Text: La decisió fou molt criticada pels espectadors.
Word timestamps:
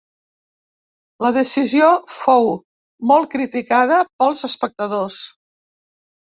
La 1.25 1.29
decisió 1.35 1.89
fou 2.21 2.49
molt 3.11 3.29
criticada 3.35 4.01
pels 4.23 4.43
espectadors. 4.49 5.21